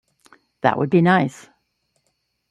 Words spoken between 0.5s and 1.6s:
That would be nice.